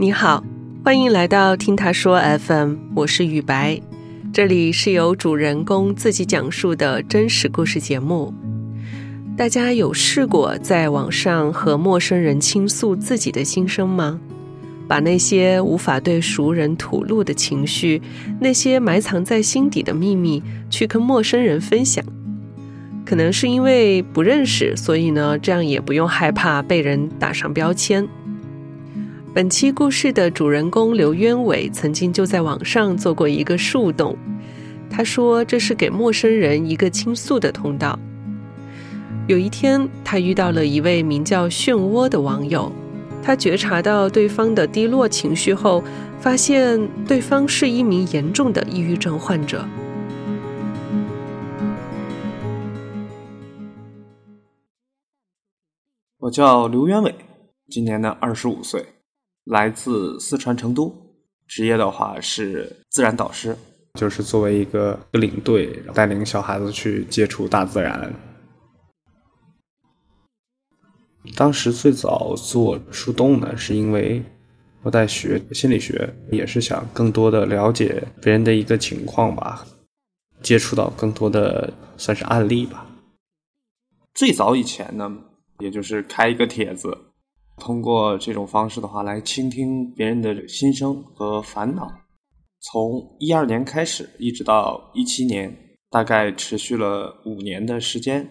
[0.00, 0.42] 你好，
[0.82, 3.78] 欢迎来到听他说 FM，我是雨白，
[4.32, 8.32] 这里是由主人公自己讲述的真实故事节目。
[9.36, 14.18] 大家有试过在网上和陌生人倾诉自己的心声吗？
[14.88, 18.00] 把那些无法对熟人吐露的情绪，
[18.40, 22.02] 那些埋藏在心底的秘密，去跟陌生人分享。
[23.04, 28.08] 可能是因为不认识，所以呢，这样也不用害怕被人打上标签。
[29.32, 34.18] 本期故事的主人公刘渊伟曾经就在网上做过一个树洞，
[34.90, 37.96] 他说这是给陌生人一个倾诉的通道。
[39.28, 42.72] 有一天，他遇到了一位名叫漩涡的网友。
[43.22, 45.84] 他觉察到对方的低落情绪后，
[46.18, 49.64] 发现对方是一名严重的抑郁症患者。
[56.18, 57.14] 我叫刘渊伟，
[57.68, 58.84] 今年呢二十五岁，
[59.44, 60.94] 来自四川成都，
[61.46, 63.56] 职业的话是自然导师，
[63.94, 68.12] 就是作为一个领队，带领小孩子去接触大自然。
[71.36, 74.22] 当时最早做树洞呢，是因为
[74.82, 79.66] 我在学心理学，也是想更多的了解别人的一个情况吧，
[80.40, 82.86] 接触到更多的算是案例吧。
[84.14, 85.14] 最早以前呢，
[85.58, 86.96] 也就是开一个帖子，
[87.60, 91.88] 通过这种方式的话来倾听别人的心声和烦恼。
[92.58, 95.56] 从一二年开始，一直到一七年，
[95.90, 98.28] 大概持续了五年的时间。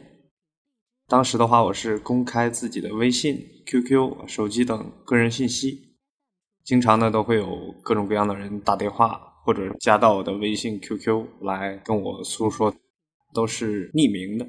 [1.08, 5.96] 当时的话，我是公开自己的微信、QQ、手机等个人信息，
[6.64, 12.74] 经常呢都会有各种各样的人打电话或者加到我的微信、QQ 来跟我诉说，
[13.34, 14.46] 都是匿名的。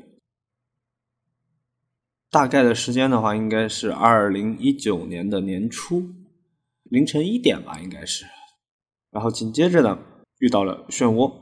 [2.30, 6.04] 大概的时间的话，应该是二零一九年的年初，
[6.84, 8.24] 凌晨一点吧，应该是。
[9.10, 9.98] 然后紧接着呢，
[10.38, 11.32] 遇到了漩涡。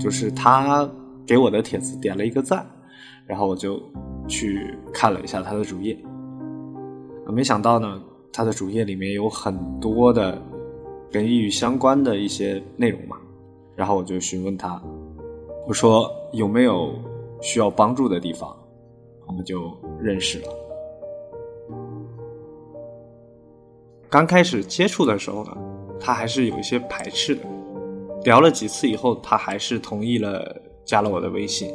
[0.00, 0.90] 就是他
[1.26, 2.66] 给我的帖子点了一个赞，
[3.26, 3.78] 然后我就
[4.26, 5.96] 去看了一下他的主页，
[7.26, 8.02] 没想到呢，
[8.32, 10.40] 他的主页里面有很多的
[11.10, 13.16] 跟抑郁相关的一些内容嘛，
[13.74, 14.80] 然后我就询问他，
[15.66, 16.94] 我说有没有
[17.40, 18.56] 需要帮助的地方，
[19.26, 20.48] 我们就认识了。
[24.08, 25.56] 刚开始接触的时候呢，
[25.98, 27.42] 他还是有一些排斥的。
[28.24, 31.72] 聊了几次以后，他还是同意了，加了我的微信。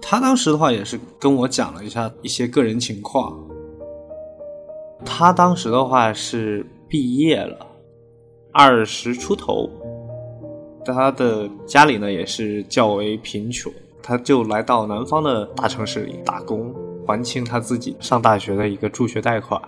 [0.00, 3.38] 他当时的话也是跟我讲了一下一些个人情况。
[5.04, 7.66] 他当时的话是毕业了，
[8.52, 9.68] 二十出头，
[10.84, 16.74] 他的家里呢也是较为贫穷，他就来到南方的大城市里打工，
[17.06, 19.60] 还清他自己上大学的一个助学贷款。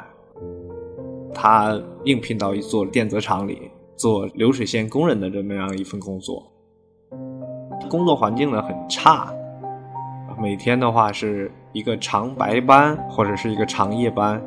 [1.34, 3.70] 他应聘到一座电子厂里。
[3.98, 6.40] 做流水线工人的这么样一份工作，
[7.90, 9.34] 工作环境呢很差，
[10.40, 14.40] 每天的话是一个长白班或者是一个长夜班，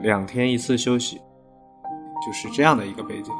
[0.00, 1.16] 两天一次休息，
[2.26, 3.32] 就是这样的一个背景。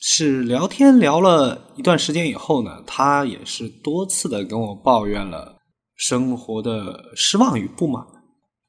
[0.00, 5.56] 是聊天聊了一段时间以后呢，他也是多次的跟我抱怨了。
[5.96, 8.04] 生活的失望与不满，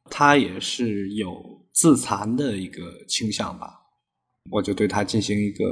[0.09, 1.31] 他也是有
[1.71, 3.79] 自残的一个倾向吧。
[4.51, 5.65] 我就对他进行一个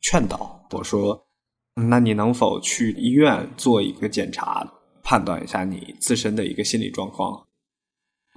[0.00, 1.26] 劝导，我说
[1.74, 4.66] ：“那你能否去医院做一个检查，
[5.02, 7.44] 判断一下你自身的一个心理状况？”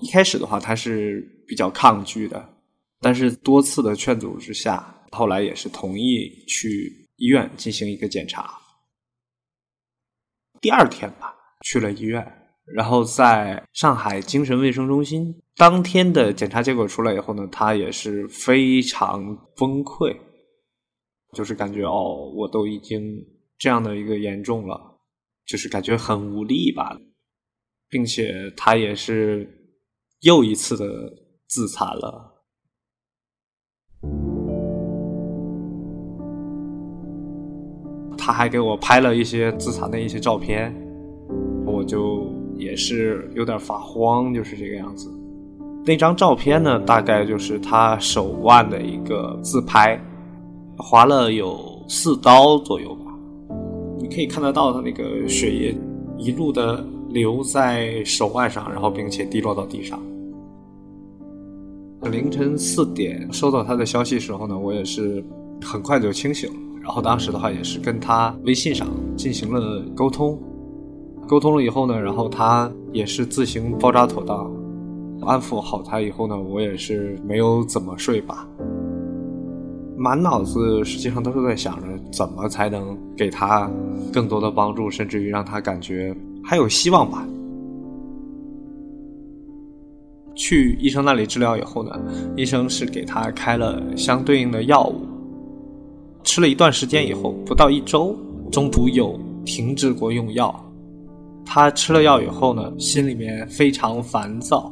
[0.02, 2.48] 一开始的话，他是比较抗拒的，
[3.00, 8.58] 但是多次的劝阻之下，后来也是同意去医院进行一个检查。
[10.62, 12.34] 第二天吧，去了医院。
[12.66, 19.24] 然后在上海精神卫生中心，当天的检查结果出来以后呢，他也是非常
[19.56, 20.14] 崩溃，
[21.38, 23.24] 就是感觉哦，我都已经
[23.60, 24.98] 这样的一个严重了，
[25.46, 26.98] 就是感觉很无力吧，
[27.88, 29.48] 并且他也是
[30.22, 30.86] 又一次的
[31.48, 32.42] 自残了，
[38.18, 40.74] 他还给我拍了一些自残的一些照片，
[41.68, 42.36] 我就。
[42.58, 45.08] 也是有点发慌，就是这个样子。
[45.86, 49.96] 那张照片呢，大概就是他手腕的一个自拍，
[50.78, 53.14] 划了有四刀左右吧。
[54.00, 55.76] 你可以看得到他那个血液
[56.18, 60.00] 一路的流在手腕上，然后并且滴落到地上。
[62.12, 65.24] 凌晨四点收到他的消息时候呢，我也是
[65.62, 66.56] 很快就清醒了。
[66.82, 68.88] 然后当时的话也是跟他微信上
[69.18, 70.40] 进行了沟通，
[71.28, 74.50] 沟通了以后呢，然后他也是自行包扎妥当，
[75.22, 78.48] 安抚好他以后呢，我也是没有怎么睡吧，
[79.98, 83.68] 满脑子实际上都是在想着怎么才能给他
[84.14, 87.28] 更多的帮助，甚至于让他感觉还有希望吧。
[90.36, 92.00] 去医生那里治疗以后呢，
[92.36, 95.02] 医生是给他开了相对应的药物，
[96.24, 98.16] 吃了一段时间以后，不到一周，
[98.52, 100.64] 中途有停止过用药。
[101.44, 104.72] 他吃了药以后呢，心里面非常烦躁，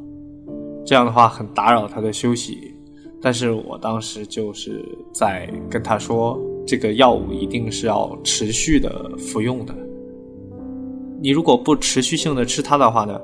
[0.85, 2.74] 这样的话很打扰他的休息。
[3.21, 4.83] 但是我当时就是
[5.13, 9.73] 在跟他说，这个药物一定是要持续的服用的。
[11.21, 13.19] 你如果不持续性的吃它的话呢，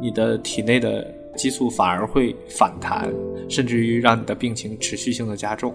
[0.00, 1.14] 你的体内的。
[1.36, 3.08] 激素反而会反弹，
[3.48, 5.72] 甚至于让你的病情持续性的加重。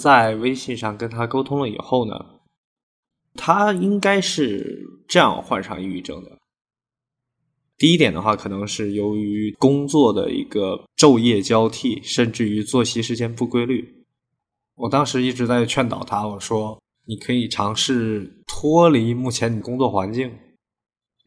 [0.00, 2.14] 在微信上跟他沟通了以后呢，
[3.34, 6.38] 他应该是这样患上抑郁症的。
[7.76, 14.04] 第一点的话，可能是由于工作的一个昼夜交替，甚至于作息时间不规律。
[14.74, 20.30] 我当时一直在劝导他，我说你可以尝试脱离目前你工作环境，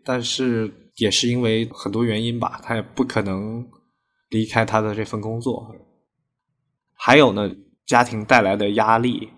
[0.03, 3.67] 但是也是因为很多原因吧，他也不可能
[4.29, 5.75] 离开他的这份工作。
[6.93, 7.51] 还有呢，
[7.85, 9.29] 家庭带来的压力。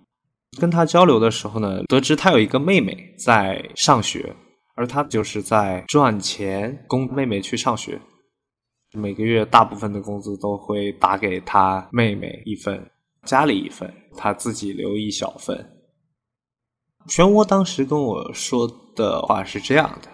[0.60, 4.36] 跟他交流的时候呢，得知他有一个妹妹在上学。
[4.78, 7.98] 而他就是在赚钱供妹妹去上学，
[8.92, 12.92] 每个月大部分的工资都会打给他妹妹一份，
[13.24, 15.78] 家里一份，他自己留一小份。
[17.08, 20.10] 漩涡当时跟我说的话是这样的：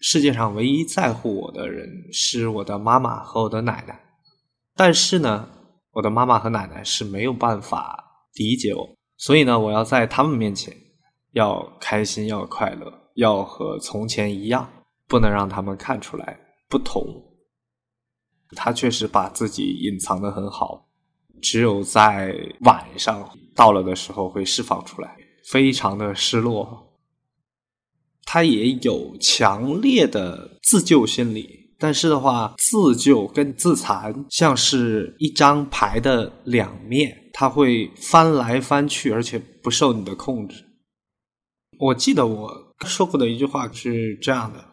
[0.00, 4.00] 世界上唯一在乎我的人是我的妈妈和我的奶奶，
[4.74, 5.48] 但是呢，
[5.98, 10.72] 我的妈妈和奶奶是没有办法理解我，所以呢，我要在他们面前
[11.32, 13.10] 要开心，要快乐。
[13.16, 14.70] 要和从前一样，
[15.08, 17.04] 不能让他们看出来不同。
[18.50, 20.88] 他确实把自己隐藏的很好，
[21.42, 25.16] 只有在晚上到了的时候会释放出来，
[25.50, 26.96] 非常的失落。
[28.22, 40.64] 他也有强烈的自救心理，但是的话，自救跟自残像是一张牌的两面，它会翻来翻去，而且不受你的控制。
[41.78, 42.68] 我记得我。
[42.86, 44.64] 说过的一句话是这样的：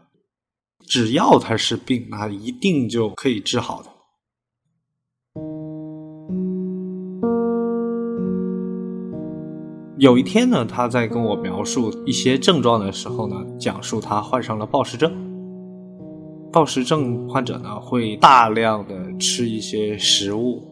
[0.88, 3.90] 只要他是病，那一定就可以治好的。
[9.98, 15.25] 有一天呢，他在跟我描述一些症状的时候呢，讲述他患上了暴食症。
[16.56, 20.64] 暴食症患者呢，会大量的吃一些食物，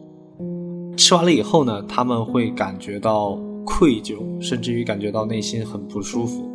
[0.96, 6.50] 吃完了以后呢，他们会感觉到愧疚，甚至于感觉到内心很不舒服。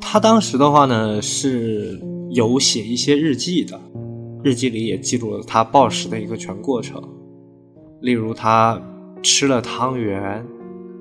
[0.00, 3.80] 他当时的话呢，是有写一些日记的，
[4.42, 7.00] 日记里也记录了他暴食的一个全过程。
[8.00, 8.82] 例如，他
[9.22, 10.44] 吃了汤圆，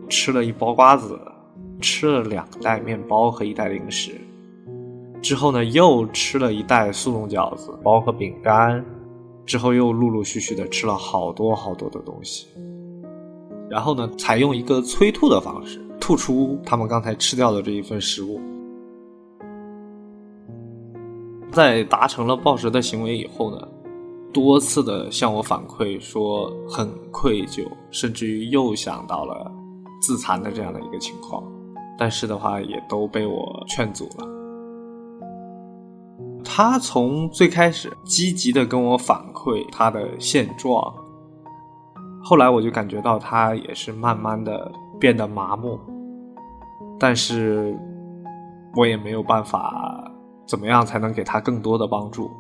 [0.08, 1.20] 吃了一包瓜子，
[1.82, 4.12] 吃了两袋面包和一袋零食，
[5.22, 8.84] 之后呢，又吃了一袋速冻饺子包括饼干，
[9.46, 12.48] 之后又陆陆续续的吃了好多好多的东西，
[13.70, 18.40] 然后呢，采用一个催吐的方式，吐出他们刚才吃掉的这一份食物。
[21.52, 23.68] 在达成了暴食的行为以后呢，
[24.32, 29.52] 多次的向我反馈说很愧疚，甚至于又想到了
[30.02, 31.44] 自残的这样的一个情况，
[31.98, 34.37] 但是的话也都被我劝阻了。
[36.58, 40.92] 他从最开始积极的跟我反馈他的现状，
[42.24, 45.80] 后来我就感觉到他也是慢慢的变得麻木，
[47.00, 47.78] 但是
[48.76, 50.12] 我也没有办法。
[50.48, 52.32] 怎么样才能给他更多的帮助？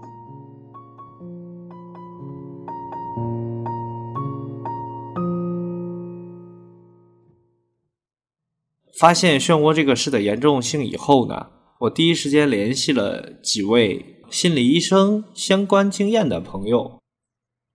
[9.00, 11.46] 发现漩涡这个事的严重性以后呢，
[11.80, 17.00] 我第一时间联系了几位心理医生相关经验的朋友，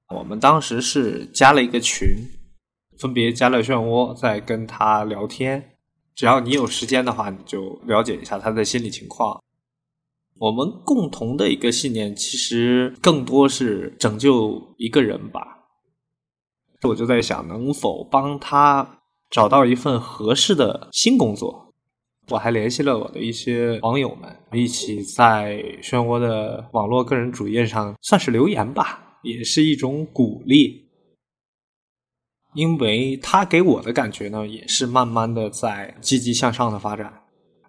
[0.09, 2.17] 我们当时是加了一个群，
[2.99, 5.77] 分别加了漩涡，在跟他聊天。
[6.17, 9.41] 只要你有时间的话，你就了解一下他的心理情况。
[10.39, 15.41] 我们共同的一个信念，其实更多是拯救一个人吧。
[16.83, 18.99] 我就在想，能否帮他
[19.31, 21.72] 找到一份合适的新工作？
[22.29, 30.81] 我还联系了我的一些网友们，一起在漩涡的网络个人主页上算是留言吧，也是一种鼓励。
[32.55, 37.13] 因为他给我的感觉呢，也是慢慢的在积极向上的发展，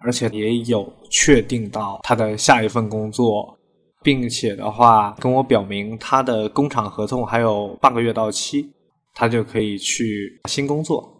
[0.00, 3.58] 而且也有确定到他的下一份工作，
[4.02, 8.70] 并且的话跟我表明他的工厂合同还有半个月到期。
[9.16, 11.13] 他就可以去新工作，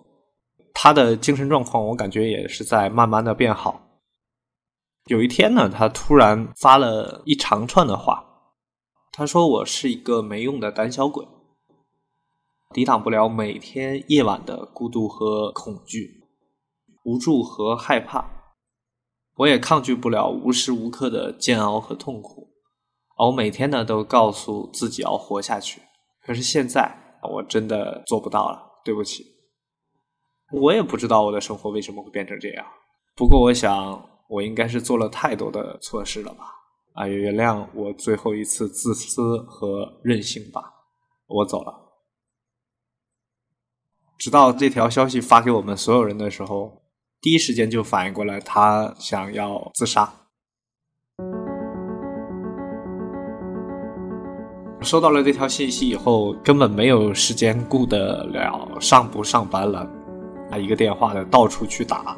[0.74, 3.80] 他的精神状况我感觉也是在慢慢的变好。
[5.06, 8.24] 有一天呢，他突然发了一长串的话，
[9.12, 11.26] 他说：“我是一个没用的胆小鬼，
[12.74, 16.24] 抵挡不了每天夜晚的孤独和恐惧、
[17.04, 18.28] 无助和害怕，
[19.36, 22.48] 我也抗拒不了无时无刻的煎熬和痛苦。
[23.16, 25.80] 而我每天呢，都告诉自己要活下去，
[26.22, 29.24] 可是现在。”我真的做不到了，对不起。
[30.61, 32.64] 我也不知道我的生活为什么会变成这样。
[33.16, 36.44] 不过，我想我应该是做了太多的错事了吧？
[36.94, 40.62] 啊，原谅我最后一次自私和任性吧。
[41.26, 41.75] 我走了。
[44.16, 46.82] 直到这条消息发给我们所有人的时候，
[47.20, 50.12] 第一时间就反应过来，他想要自杀。
[54.82, 59.88] 收到了这条信息以后，根本没有时间顾得了上不上班了，
[60.58, 62.16] 一个电话的到处去打，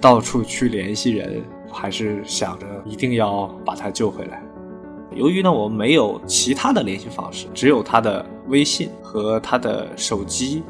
[0.00, 4.42] 到处去联系人，还是想着一定要把他救回来。
[5.14, 10.62] 由于呢，我们没有其他的联系方式，只有他的微信和他的手机。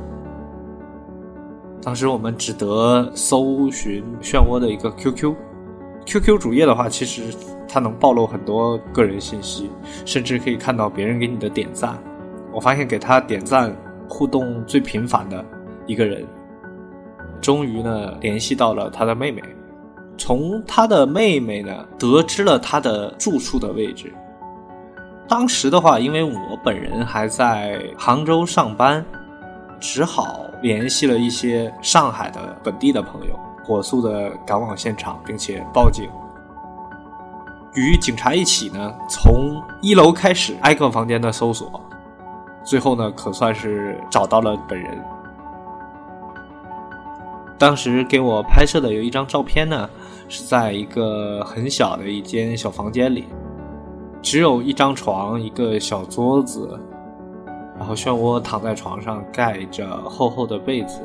[1.82, 7.24] 当时我们只得搜寻漩涡的一个 QQ，QQ 主页的话，其实。
[7.72, 9.70] 它能暴露很多个人信息，
[10.04, 11.96] 甚至可以看到别人给你的点赞。
[12.52, 13.72] 我发现给他点赞
[14.08, 15.44] 互动最频繁的
[15.86, 16.26] 一个人，
[17.40, 19.42] 终于呢联系到了他的妹妹。
[20.16, 24.12] 从他的妹妹呢得知了他的住处的位置。
[25.26, 29.02] 当时的话，因为我本人还在杭州上班，
[29.78, 36.06] 只好联系了一些上海的本地的朋友，火速的赶往现场，并且报警。
[37.74, 41.80] 与警察一起呢，从一楼开始挨个房间的搜索，
[42.64, 45.00] 最后呢，可算是找到了本人。
[47.60, 49.86] 当时给我拍摄的有一张照片呢，
[50.30, 53.26] 是在一个很小的一间小房间里，
[54.22, 56.80] 只有一张床、一个小桌子，
[57.78, 61.02] 然后漩涡躺在床上，盖着厚厚的被子，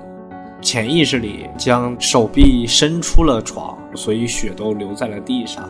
[0.62, 5.70] 潜意识里将手臂伸出了床，所以血都流在了地上。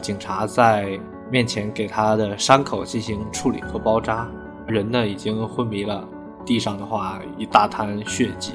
[0.00, 0.96] 警察在
[1.28, 4.28] 面前给他的伤口进行处理和包扎，
[4.64, 6.06] 人呢已经昏迷了，
[6.46, 8.52] 地上的话一大滩血迹。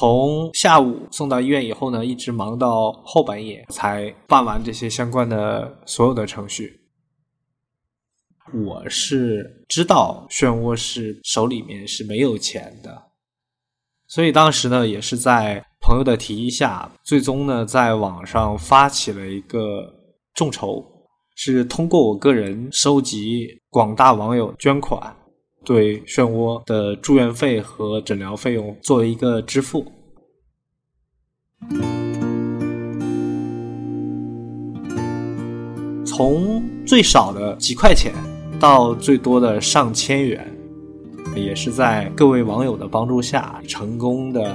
[0.00, 6.80] 从下午送到医院以后呢，一直忙到后半夜才办完这些相关的所有的程序。
[8.64, 13.10] 我是知道漩涡是手里面是没有钱的，
[14.06, 19.86] 所以当时呢也是在朋友的提议下，最终呢在网上发起了一个
[20.32, 20.82] 众筹，
[21.34, 25.14] 是通过我个人收集广大网友捐款，
[25.64, 29.84] 对漩涡的住院费和诊疗费用作为一个支付，
[36.04, 38.12] 从最少的几块钱。
[38.60, 40.46] 到最多的上千元，
[41.34, 44.54] 也是在各位网友的帮助下，成功的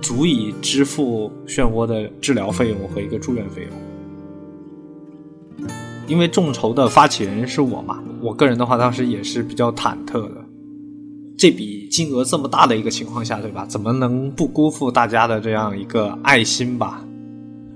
[0.00, 3.89] 足以支付漩涡的治疗费用和一个住院费用。
[6.10, 10.44] 因为众筹的发起人是我嘛，我个人的话当时也是比较忐忑的。
[11.38, 13.64] 这笔金额这么大的一个情况下，对吧？
[13.66, 17.00] 怎么能不辜负大家的这样一个爱心吧？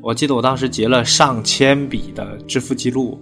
[0.02, 3.16] 我记得我当时结了上千笔的支付记录。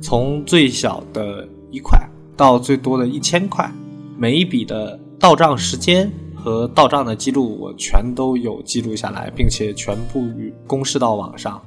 [0.00, 2.00] 从最小的一块
[2.34, 3.70] 到最多的一千块，
[4.16, 11.60] 每一笔的到账时间和到账的记录，我全都有记录下来，并且全部与公示到网上，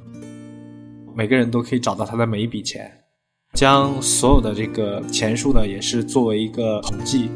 [1.16, 2.92] 每个人都可以找到他的每一笔钱，
[3.54, 7.30] 将所有的这个钱数呢，也是作为一个统计，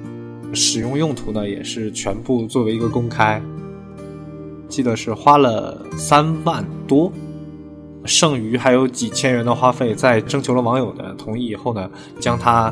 [0.53, 3.41] 使用用途呢，也是全部作为一个公开，
[4.69, 7.11] 记得是花了三万多。
[8.05, 12.71] 剩余还有几千元的花费，在征求了网友的同意以后呢，将它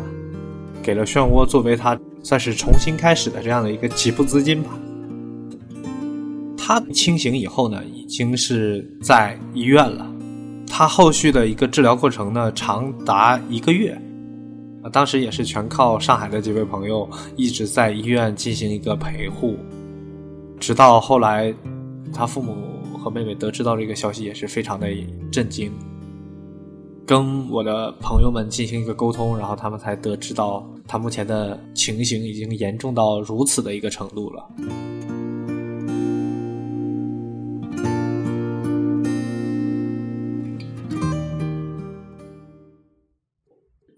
[0.83, 4.79] 给了漩涡，作为他算是重新开始的这样的一个起步资金吧。
[6.59, 10.07] 他清醒以后呢，已经是在医院了。
[10.79, 14.01] 他后续的一个治疗过程呢，长达一个月。
[14.81, 19.57] 啊，当时也是全靠上海的几位朋友一直在医院进行一个陪护，
[20.61, 21.53] 直到后来，
[22.15, 22.55] 他父母
[22.97, 24.87] 和妹妹得知到这个消息，也是非常的
[25.33, 25.69] 震惊。
[27.05, 34.49] 跟我的朋友们进行一个沟通，然后他们才得知到他目前的情形已经严重到如此的一个程度了。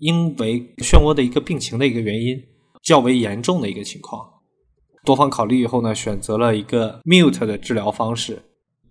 [0.01, 2.43] 因为漩涡的一个病情的一个原因
[2.83, 4.29] 较为严重的一个情况，
[5.05, 8.43] 多方考虑以后呢，选择了一个 mute 的治疗方式。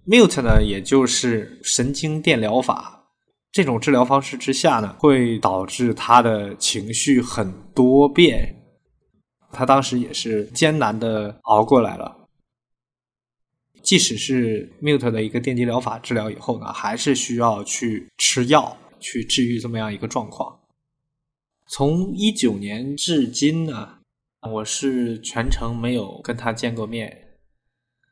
[0.05, 2.95] mute 呢，也就是神经电疗法。
[3.51, 8.55] 这种治疗方式之下呢，会导致他的情绪很多变。
[9.51, 12.15] 他当时也是艰难的熬过来了。
[13.81, 20.58] 即使是 mute 的一个电击疗法治疗以后呢，还是需要去吃药去治愈这么样一个状况。
[21.69, 23.99] 从一九年至今呢，
[24.51, 27.15] 我是全程没有跟他见过面。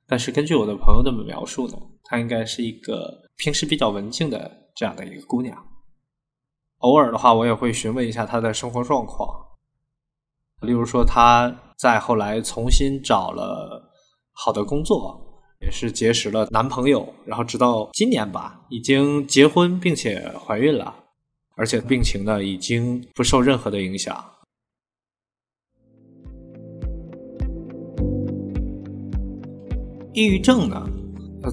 [0.05, 4.65] 但是根据我的朋友的描述呢，她应该是一个平时比较文静的。
[4.75, 5.57] 这样的一个姑娘，
[6.81, 9.27] 偶尔的话，我也会询问一下她的生活状况。
[10.61, 13.91] 例如说，她在后来重新找了
[14.33, 15.19] 好的工作，
[15.61, 21.05] 也是结识了男朋友，然后直到今年吧，已经结婚并且怀孕了，
[21.57, 24.23] 而且病情呢已经不受任何的影响。
[30.13, 30.89] 抑郁症呢？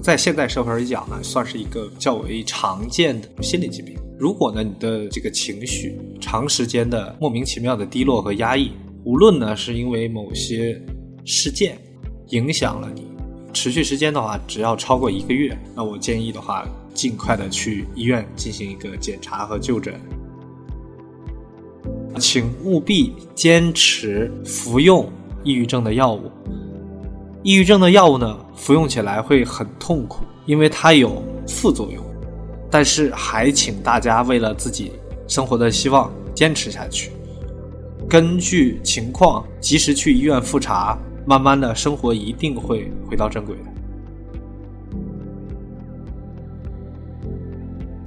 [0.01, 3.95] 在现代社会来讲呢，算是一个较为常见的心理疾病。
[4.19, 8.71] 如果呢，你的这个情绪长时间的莫名其妙的低落和压抑，
[9.03, 10.81] 无论呢是因为某些
[11.25, 11.77] 事件
[12.29, 13.05] 影响了你，
[13.53, 19.93] 持续时间的话，只要超过一个月，那我建议的话，尽快的去医院进行一个检查和就诊。
[22.17, 25.07] 请务必坚持服用
[25.43, 26.31] 抑郁症的药物。
[27.43, 32.03] 抑郁症的药物呢，服用起来会很痛苦，因为它有副作用。
[32.71, 34.93] 但是还请大家为了自己
[35.27, 37.11] 生活的希望坚持下去，
[38.09, 43.74] 根据情况及时去医院复查，慢慢的生活一定会回到正轨的。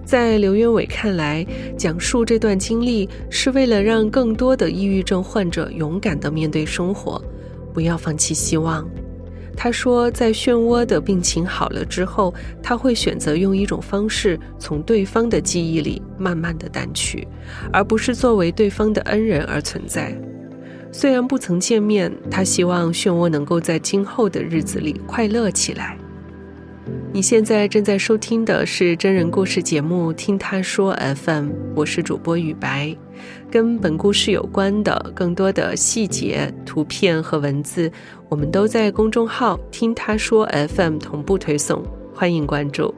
[0.09, 7.23] 在刘渊伟看来，讲述这段经历是为了让更多的抑郁症患者勇敢的面对生活，
[7.75, 8.89] 不要放弃希望。
[9.55, 17.29] 他说，在漩涡的病情好了之后，他会选择用一种方式从对方的记忆里慢慢的淡去，
[17.71, 20.19] 而不是作为对方的恩人而存在。
[20.91, 25.99] 虽然不曾见面，他希望漩涡能够在今后的日子里快乐起来。
[27.13, 32.95] 你现在正在收听的是真人故事节目《听他说 FM》，我是主播雨白。
[33.51, 37.91] 跟本故事有关的更多的细节、图片和文字，
[38.29, 41.83] 我们都在公众号“听他说 FM” 同步推送，
[42.15, 42.95] 欢迎关注。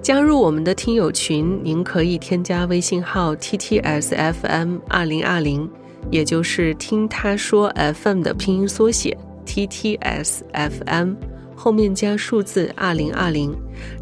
[0.00, 5.68] 加入我们的听友群，您可以添加微信号 “ttsfm 二零二零”，
[6.10, 11.16] 也就是“听他说 FM” 的拼音缩写 “ttsfm”，
[11.58, 13.52] 后面加数字二零二零，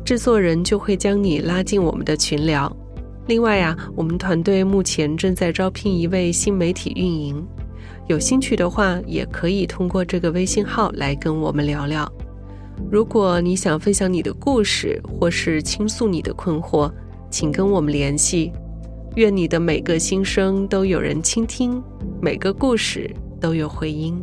[0.05, 2.71] 制作人就会将你拉进我们的群聊。
[3.29, 7.43] 另外呀，我们团队目前正在招聘一位新媒体运营，
[8.09, 12.07] 有兴趣的话，也可以通过这个微信号来跟我们聊聊。
[12.91, 16.93] 如果你想分享你的故事，或是倾诉你的困惑，
[17.31, 18.53] 请跟我们联系。
[19.15, 21.83] 愿你的每个心声都有人倾听，
[22.21, 24.23] 每个故事都有回音。